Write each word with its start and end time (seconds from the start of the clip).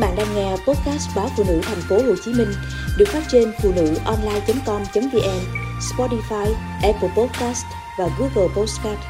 bạn 0.00 0.16
đang 0.16 0.34
nghe 0.34 0.50
podcast 0.50 1.16
báo 1.16 1.28
phụ 1.36 1.44
nữ 1.48 1.60
thành 1.62 1.80
phố 1.88 1.96
Hồ 1.96 2.14
Chí 2.24 2.32
Minh 2.32 2.48
được 2.98 3.08
phát 3.08 3.22
trên 3.28 3.52
phụ 3.62 3.72
nữ 3.76 3.94
online.com.vn, 4.04 5.40
Spotify, 5.80 6.54
Apple 6.82 7.08
Podcast 7.16 7.64
và 7.98 8.08
Google 8.18 8.54
Podcast. 8.56 9.00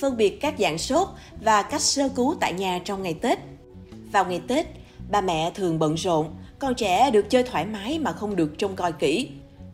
Phân 0.00 0.16
biệt 0.16 0.40
các 0.40 0.54
dạng 0.58 0.78
sốt 0.78 1.08
và 1.40 1.62
cách 1.62 1.80
sơ 1.80 2.08
cứu 2.08 2.34
tại 2.40 2.52
nhà 2.52 2.80
trong 2.84 3.02
ngày 3.02 3.14
Tết. 3.14 3.38
Vào 4.12 4.24
ngày 4.24 4.40
Tết, 4.48 4.66
ba 5.10 5.20
mẹ 5.20 5.50
thường 5.54 5.78
bận 5.78 5.94
rộn, 5.94 6.30
con 6.58 6.74
trẻ 6.74 7.10
được 7.10 7.30
chơi 7.30 7.42
thoải 7.42 7.66
mái 7.66 7.98
mà 7.98 8.12
không 8.12 8.36
được 8.36 8.58
trông 8.58 8.76
coi 8.76 8.92
kỹ. 8.92 9.28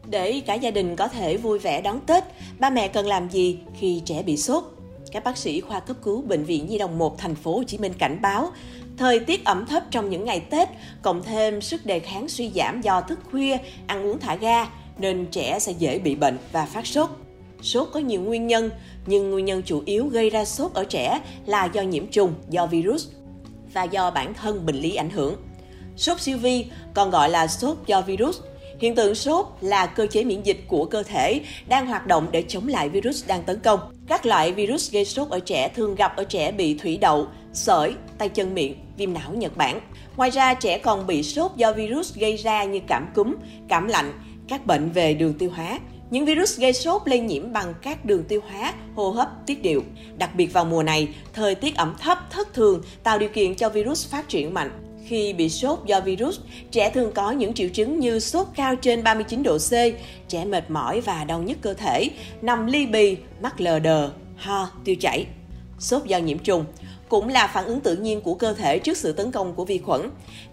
Để 0.07 0.43
cả 0.46 0.55
gia 0.55 0.71
đình 0.71 0.96
có 0.96 1.09
thể 1.09 1.37
vui 1.37 1.59
vẻ 1.59 1.80
đón 1.80 2.00
Tết, 2.07 2.25
ba 2.59 2.71
mẹ 2.71 2.89
cần 2.89 3.07
làm 3.07 3.30
gì 3.30 3.59
khi 3.75 4.02
trẻ 4.05 4.23
bị 4.23 4.37
sốt? 4.37 4.80
Các 5.13 5.25
bác 5.25 5.37
sĩ 5.37 5.61
khoa 5.61 5.81
cấp 5.81 5.97
cứu 6.03 6.23
bệnh 6.23 6.45
viện 6.45 6.67
Nhi 6.67 6.79
đồng 6.79 6.99
1 6.99 7.19
thành 7.19 7.35
phố 7.35 7.57
Hồ 7.57 7.63
Chí 7.65 7.79
Minh 7.79 7.93
cảnh 7.99 8.19
báo, 8.23 8.51
thời 8.96 9.21
tiết 9.21 9.45
ẩm 9.45 9.67
thấp 9.67 9.82
trong 9.91 10.11
những 10.11 10.25
ngày 10.25 10.41
Tết 10.41 10.68
cộng 11.03 11.23
thêm 11.23 11.61
sức 11.61 11.87
đề 11.87 12.01
kháng 12.01 12.29
suy 12.29 12.51
giảm 12.55 12.81
do 12.81 13.01
thức 13.01 13.18
khuya, 13.31 13.59
ăn 13.87 14.07
uống 14.07 14.18
thả 14.18 14.35
ga 14.35 14.67
nên 14.99 15.27
trẻ 15.31 15.59
sẽ 15.59 15.73
dễ 15.73 15.99
bị 15.99 16.15
bệnh 16.15 16.39
và 16.53 16.67
phát 16.67 16.87
sốt. 16.87 17.09
Sốt 17.63 17.89
có 17.93 18.01
nhiều 18.01 18.21
nguyên 18.21 18.46
nhân, 18.46 18.71
nhưng 19.07 19.31
nguyên 19.31 19.45
nhân 19.45 19.63
chủ 19.63 19.82
yếu 19.87 20.07
gây 20.07 20.31
ra 20.31 20.45
sốt 20.45 20.75
ở 20.75 20.85
trẻ 20.85 21.21
là 21.46 21.65
do 21.65 21.82
nhiễm 21.82 22.07
trùng, 22.07 22.35
do 22.51 22.67
virus 22.67 23.09
và 23.73 23.85
do 23.85 24.11
bản 24.11 24.35
thân 24.35 24.67
bệnh 24.67 24.77
lý 24.77 24.95
ảnh 24.95 25.11
hưởng. 25.11 25.37
Sốt 25.96 26.21
siêu 26.21 26.39
vi 26.39 26.67
còn 26.95 27.11
gọi 27.11 27.31
là 27.31 27.46
sốt 27.46 27.77
do 27.87 28.01
virus 28.01 28.40
Hiện 28.80 28.94
tượng 28.94 29.14
sốt 29.14 29.46
là 29.61 29.86
cơ 29.86 30.07
chế 30.07 30.25
miễn 30.25 30.43
dịch 30.43 30.64
của 30.68 30.84
cơ 30.84 31.02
thể 31.02 31.40
đang 31.68 31.86
hoạt 31.86 32.06
động 32.06 32.27
để 32.33 32.44
chống 32.48 32.69
lại 32.69 32.89
virus 32.89 33.27
đang 33.27 33.42
tấn 33.42 33.61
công. 33.61 33.80
Các 34.06 34.27
loại 34.27 34.53
virus 34.53 34.92
gây 34.92 35.05
sốt 35.05 35.28
ở 35.28 35.41
trẻ 35.41 35.69
thường 35.69 35.94
gặp 35.94 36.16
ở 36.16 36.25
trẻ 36.25 36.53
bị 36.53 36.75
thủy 36.75 36.98
đậu, 37.00 37.27
sởi, 37.53 37.94
tay 38.19 38.28
chân 38.28 38.55
miệng, 38.55 38.75
viêm 38.97 39.12
não 39.12 39.34
Nhật 39.34 39.56
Bản. 39.56 39.80
Ngoài 40.16 40.30
ra, 40.30 40.55
trẻ 40.55 40.78
còn 40.78 41.06
bị 41.06 41.22
sốt 41.22 41.50
do 41.56 41.72
virus 41.72 42.14
gây 42.14 42.37
ra 42.37 42.64
như 42.64 42.81
cảm 42.87 43.09
cúm, 43.14 43.34
cảm 43.69 43.89
lạnh, 43.89 44.12
các 44.48 44.67
bệnh 44.67 44.91
về 44.91 45.15
đường 45.15 45.34
tiêu 45.34 45.50
hóa. 45.56 45.78
Những 46.11 46.25
virus 46.25 46.59
gây 46.59 46.72
sốt 46.72 47.03
lây 47.05 47.20
nhiễm 47.20 47.53
bằng 47.53 47.75
các 47.83 48.05
đường 48.05 48.25
tiêu 48.25 48.41
hóa, 48.50 48.75
hô 48.94 49.11
hấp, 49.11 49.28
tiết 49.47 49.62
điệu. 49.62 49.83
Đặc 50.19 50.34
biệt 50.34 50.47
vào 50.47 50.65
mùa 50.65 50.83
này, 50.83 51.09
thời 51.33 51.55
tiết 51.55 51.77
ẩm 51.77 51.94
thấp 52.00 52.19
thất 52.31 52.55
thường 52.55 52.83
tạo 53.03 53.19
điều 53.19 53.28
kiện 53.28 53.55
cho 53.55 53.69
virus 53.69 54.09
phát 54.09 54.28
triển 54.28 54.55
mạnh. 54.55 54.90
Khi 55.06 55.33
bị 55.33 55.48
sốt 55.48 55.79
do 55.87 56.01
virus, 56.01 56.39
trẻ 56.70 56.91
thường 56.91 57.12
có 57.15 57.31
những 57.31 57.55
triệu 57.55 57.69
chứng 57.69 58.01
như 58.01 58.19
sốt 58.19 58.47
cao 58.55 58.77
trên 58.77 59.03
39 59.03 59.43
độ 59.43 59.59
C, 59.59 59.73
trẻ 60.29 60.45
mệt 60.45 60.70
mỏi 60.70 61.01
và 61.01 61.25
đau 61.25 61.43
nhức 61.43 61.59
cơ 61.61 61.75
thể, 61.75 62.11
nằm 62.43 62.67
ly 62.67 62.87
bì, 62.87 63.17
mắt 63.43 63.61
lờ 63.61 63.78
đờ, 63.78 64.11
ho, 64.37 64.71
tiêu 64.84 64.97
chảy. 65.01 65.27
Sốt 65.78 66.05
do 66.05 66.19
nhiễm 66.19 66.39
trùng 66.39 66.65
cũng 67.09 67.28
là 67.28 67.47
phản 67.47 67.65
ứng 67.65 67.81
tự 67.81 67.97
nhiên 67.97 68.21
của 68.21 68.34
cơ 68.34 68.55
thể 68.55 68.78
trước 68.78 68.97
sự 68.97 69.12
tấn 69.12 69.33
công 69.33 69.55
của 69.55 69.65
vi 69.65 69.78
khuẩn. 69.78 70.01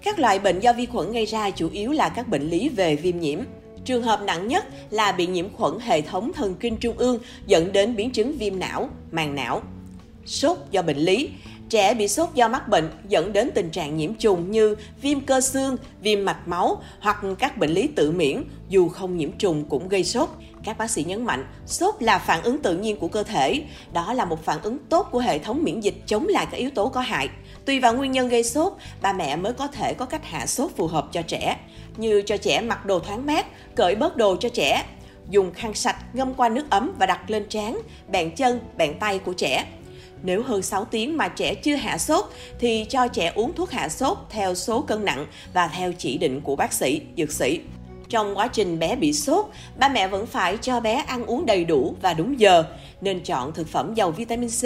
Các 0.03 0.19
loại 0.19 0.39
bệnh 0.39 0.59
do 0.59 0.73
vi 0.73 0.85
khuẩn 0.85 1.11
gây 1.11 1.25
ra 1.25 1.49
chủ 1.49 1.69
yếu 1.69 1.91
là 1.91 2.09
các 2.09 2.27
bệnh 2.27 2.49
lý 2.49 2.69
về 2.69 2.95
viêm 2.95 3.19
nhiễm. 3.19 3.39
Trường 3.85 4.03
hợp 4.03 4.21
nặng 4.21 4.47
nhất 4.47 4.65
là 4.89 5.11
bị 5.11 5.27
nhiễm 5.27 5.49
khuẩn 5.53 5.79
hệ 5.79 6.01
thống 6.01 6.33
thần 6.33 6.55
kinh 6.59 6.77
trung 6.77 6.97
ương 6.97 7.19
dẫn 7.47 7.71
đến 7.71 7.95
biến 7.95 8.11
chứng 8.11 8.37
viêm 8.37 8.59
não, 8.59 8.89
màng 9.11 9.35
não. 9.35 9.61
Sốt 10.25 10.57
do 10.71 10.81
bệnh 10.81 10.97
lý 10.97 11.29
Trẻ 11.69 11.93
bị 11.93 12.07
sốt 12.07 12.29
do 12.33 12.47
mắc 12.47 12.67
bệnh 12.67 12.91
dẫn 13.07 13.33
đến 13.33 13.49
tình 13.55 13.69
trạng 13.69 13.97
nhiễm 13.97 14.13
trùng 14.13 14.51
như 14.51 14.75
viêm 15.01 15.21
cơ 15.21 15.41
xương, 15.41 15.77
viêm 16.01 16.25
mạch 16.25 16.47
máu 16.47 16.81
hoặc 16.99 17.17
các 17.39 17.57
bệnh 17.57 17.69
lý 17.69 17.87
tự 17.87 18.11
miễn 18.11 18.43
dù 18.69 18.89
không 18.89 19.17
nhiễm 19.17 19.31
trùng 19.31 19.65
cũng 19.69 19.89
gây 19.89 20.03
sốt. 20.03 20.29
Các 20.63 20.77
bác 20.77 20.91
sĩ 20.91 21.03
nhấn 21.03 21.25
mạnh, 21.25 21.45
sốt 21.65 21.95
là 21.99 22.19
phản 22.19 22.43
ứng 22.43 22.61
tự 22.61 22.77
nhiên 22.77 22.97
của 22.97 23.07
cơ 23.07 23.23
thể. 23.23 23.61
Đó 23.93 24.13
là 24.13 24.25
một 24.25 24.45
phản 24.45 24.61
ứng 24.61 24.77
tốt 24.89 25.07
của 25.11 25.19
hệ 25.19 25.39
thống 25.39 25.63
miễn 25.63 25.79
dịch 25.79 25.95
chống 26.05 26.27
lại 26.27 26.47
các 26.51 26.57
yếu 26.57 26.69
tố 26.69 26.89
có 26.89 27.01
hại. 27.01 27.29
Tùy 27.65 27.79
vào 27.79 27.93
nguyên 27.93 28.11
nhân 28.11 28.29
gây 28.29 28.43
sốt, 28.43 28.73
bà 29.01 29.13
mẹ 29.13 29.35
mới 29.35 29.53
có 29.53 29.67
thể 29.67 29.93
có 29.93 30.05
cách 30.05 30.25
hạ 30.25 30.45
sốt 30.45 30.71
phù 30.75 30.87
hợp 30.87 31.07
cho 31.11 31.21
trẻ, 31.21 31.57
như 31.97 32.21
cho 32.21 32.37
trẻ 32.37 32.61
mặc 32.61 32.85
đồ 32.85 32.99
thoáng 32.99 33.25
mát, 33.25 33.45
cởi 33.75 33.95
bớt 33.95 34.17
đồ 34.17 34.35
cho 34.35 34.49
trẻ, 34.49 34.85
dùng 35.29 35.53
khăn 35.53 35.73
sạch 35.73 35.97
ngâm 36.13 36.33
qua 36.33 36.49
nước 36.49 36.69
ấm 36.69 36.93
và 36.99 37.05
đặt 37.05 37.29
lên 37.29 37.45
trán, 37.49 37.81
bàn 38.07 38.31
chân, 38.31 38.59
bàn 38.77 38.93
tay 38.99 39.19
của 39.19 39.33
trẻ 39.33 39.65
nếu 40.23 40.43
hơn 40.43 40.61
6 40.61 40.85
tiếng 40.85 41.17
mà 41.17 41.27
trẻ 41.27 41.55
chưa 41.55 41.75
hạ 41.75 41.97
sốt 41.97 42.25
thì 42.59 42.85
cho 42.89 43.07
trẻ 43.07 43.31
uống 43.35 43.53
thuốc 43.53 43.71
hạ 43.71 43.89
sốt 43.89 44.17
theo 44.29 44.55
số 44.55 44.81
cân 44.81 45.05
nặng 45.05 45.25
và 45.53 45.67
theo 45.67 45.93
chỉ 45.93 46.17
định 46.17 46.41
của 46.41 46.55
bác 46.55 46.73
sĩ, 46.73 47.01
dược 47.17 47.31
sĩ. 47.31 47.59
Trong 48.09 48.37
quá 48.37 48.47
trình 48.47 48.79
bé 48.79 48.95
bị 48.95 49.13
sốt, 49.13 49.45
ba 49.79 49.89
mẹ 49.89 50.07
vẫn 50.07 50.25
phải 50.25 50.57
cho 50.61 50.79
bé 50.79 50.93
ăn 50.93 51.25
uống 51.25 51.45
đầy 51.45 51.65
đủ 51.65 51.95
và 52.01 52.13
đúng 52.13 52.39
giờ, 52.39 52.63
nên 53.01 53.19
chọn 53.19 53.53
thực 53.53 53.67
phẩm 53.67 53.93
giàu 53.93 54.11
vitamin 54.11 54.49
C 54.49 54.63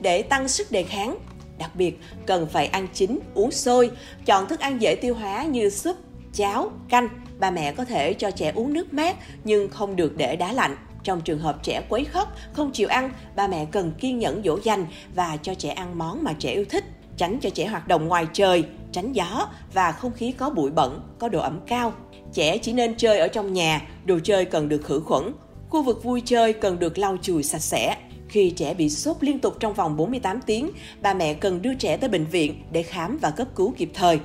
để 0.00 0.22
tăng 0.22 0.48
sức 0.48 0.70
đề 0.70 0.82
kháng. 0.82 1.18
Đặc 1.58 1.70
biệt, 1.74 2.00
cần 2.26 2.46
phải 2.46 2.66
ăn 2.66 2.88
chín, 2.94 3.18
uống 3.34 3.50
sôi, 3.50 3.90
chọn 4.26 4.48
thức 4.48 4.60
ăn 4.60 4.82
dễ 4.82 4.94
tiêu 4.94 5.14
hóa 5.14 5.44
như 5.44 5.70
súp, 5.70 5.96
cháo, 6.32 6.70
canh. 6.88 7.08
Ba 7.38 7.50
mẹ 7.50 7.72
có 7.72 7.84
thể 7.84 8.14
cho 8.14 8.30
trẻ 8.30 8.52
uống 8.54 8.72
nước 8.72 8.94
mát 8.94 9.16
nhưng 9.44 9.68
không 9.68 9.96
được 9.96 10.16
để 10.16 10.36
đá 10.36 10.52
lạnh. 10.52 10.76
Trong 11.04 11.20
trường 11.20 11.38
hợp 11.38 11.62
trẻ 11.62 11.82
quấy 11.88 12.04
khóc, 12.04 12.36
không 12.52 12.70
chịu 12.72 12.88
ăn, 12.88 13.10
ba 13.36 13.46
mẹ 13.46 13.66
cần 13.70 13.92
kiên 13.98 14.18
nhẫn 14.18 14.42
dỗ 14.44 14.58
dành 14.62 14.86
và 15.14 15.36
cho 15.42 15.54
trẻ 15.54 15.70
ăn 15.70 15.98
món 15.98 16.24
mà 16.24 16.32
trẻ 16.38 16.52
yêu 16.52 16.64
thích, 16.70 16.84
tránh 17.16 17.38
cho 17.40 17.50
trẻ 17.50 17.66
hoạt 17.66 17.88
động 17.88 18.08
ngoài 18.08 18.26
trời, 18.32 18.64
tránh 18.92 19.12
gió 19.12 19.48
và 19.72 19.92
không 19.92 20.12
khí 20.12 20.32
có 20.32 20.50
bụi 20.50 20.70
bẩn, 20.70 21.00
có 21.18 21.28
độ 21.28 21.40
ẩm 21.40 21.60
cao. 21.66 21.92
Trẻ 22.32 22.58
chỉ 22.58 22.72
nên 22.72 22.94
chơi 22.96 23.18
ở 23.18 23.28
trong 23.28 23.52
nhà, 23.52 23.88
đồ 24.04 24.18
chơi 24.24 24.44
cần 24.44 24.68
được 24.68 24.84
khử 24.84 25.00
khuẩn. 25.00 25.32
Khu 25.68 25.82
vực 25.82 26.04
vui 26.04 26.22
chơi 26.24 26.52
cần 26.52 26.78
được 26.78 26.98
lau 26.98 27.16
chùi 27.22 27.42
sạch 27.42 27.62
sẽ. 27.62 27.96
Khi 28.28 28.50
trẻ 28.50 28.74
bị 28.74 28.90
sốt 28.90 29.16
liên 29.20 29.38
tục 29.38 29.56
trong 29.60 29.74
vòng 29.74 29.96
48 29.96 30.40
tiếng, 30.40 30.70
ba 31.02 31.14
mẹ 31.14 31.34
cần 31.34 31.62
đưa 31.62 31.74
trẻ 31.74 31.96
tới 31.96 32.10
bệnh 32.10 32.26
viện 32.26 32.62
để 32.72 32.82
khám 32.82 33.18
và 33.22 33.30
cấp 33.30 33.48
cứu 33.54 33.74
kịp 33.76 33.90
thời. 33.94 34.18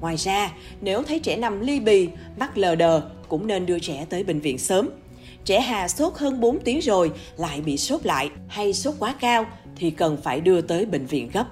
Ngoài 0.00 0.16
ra, 0.16 0.52
nếu 0.80 1.02
thấy 1.02 1.18
trẻ 1.18 1.36
nằm 1.36 1.60
ly 1.60 1.80
bì, 1.80 2.08
mắt 2.38 2.58
lờ 2.58 2.74
đờ, 2.74 3.02
cũng 3.28 3.46
nên 3.46 3.66
đưa 3.66 3.78
trẻ 3.78 4.06
tới 4.10 4.24
bệnh 4.24 4.40
viện 4.40 4.58
sớm. 4.58 4.88
Trẻ 5.44 5.60
hà 5.60 5.88
sốt 5.88 6.12
hơn 6.16 6.40
4 6.40 6.60
tiếng 6.60 6.80
rồi 6.80 7.10
lại 7.36 7.60
bị 7.60 7.76
sốt 7.76 8.06
lại 8.06 8.30
hay 8.48 8.72
sốt 8.72 8.94
quá 8.98 9.14
cao 9.20 9.46
thì 9.76 9.90
cần 9.90 10.16
phải 10.22 10.40
đưa 10.40 10.60
tới 10.60 10.86
bệnh 10.86 11.06
viện 11.06 11.30
gấp. 11.32 11.46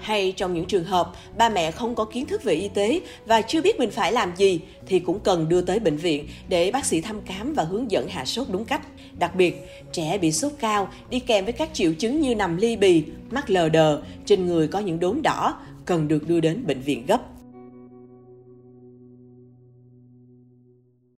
Hay 0.00 0.32
trong 0.36 0.54
những 0.54 0.64
trường 0.64 0.84
hợp 0.84 1.12
ba 1.38 1.48
mẹ 1.48 1.70
không 1.70 1.94
có 1.94 2.04
kiến 2.04 2.26
thức 2.26 2.44
về 2.44 2.54
y 2.54 2.68
tế 2.68 3.00
và 3.26 3.42
chưa 3.42 3.62
biết 3.62 3.78
mình 3.78 3.90
phải 3.90 4.12
làm 4.12 4.36
gì 4.36 4.60
thì 4.86 4.98
cũng 4.98 5.20
cần 5.20 5.48
đưa 5.48 5.60
tới 5.60 5.78
bệnh 5.80 5.96
viện 5.96 6.28
để 6.48 6.70
bác 6.70 6.84
sĩ 6.84 7.00
thăm 7.00 7.20
khám 7.24 7.54
và 7.54 7.62
hướng 7.62 7.90
dẫn 7.90 8.08
hạ 8.08 8.24
sốt 8.24 8.46
đúng 8.50 8.64
cách. 8.64 8.86
Đặc 9.18 9.34
biệt, 9.36 9.68
trẻ 9.92 10.18
bị 10.18 10.32
sốt 10.32 10.52
cao 10.58 10.88
đi 11.10 11.20
kèm 11.20 11.44
với 11.44 11.52
các 11.52 11.70
triệu 11.72 11.92
chứng 11.92 12.20
như 12.20 12.34
nằm 12.34 12.56
ly 12.56 12.76
bì, 12.76 13.04
mắt 13.30 13.50
lờ 13.50 13.68
đờ, 13.68 14.02
trên 14.26 14.46
người 14.46 14.68
có 14.68 14.78
những 14.78 15.00
đốm 15.00 15.22
đỏ, 15.22 15.58
cần 15.84 16.08
được 16.08 16.28
đưa 16.28 16.40
đến 16.40 16.66
bệnh 16.66 16.80
viện 16.80 17.06
gấp. 17.06 17.20